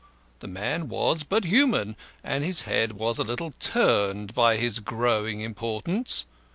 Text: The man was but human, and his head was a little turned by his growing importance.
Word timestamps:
The 0.39 0.47
man 0.47 0.89
was 0.89 1.21
but 1.21 1.43
human, 1.43 1.95
and 2.23 2.43
his 2.43 2.63
head 2.63 2.93
was 2.93 3.19
a 3.19 3.23
little 3.23 3.53
turned 3.59 4.33
by 4.33 4.57
his 4.57 4.79
growing 4.79 5.41
importance. 5.41 6.25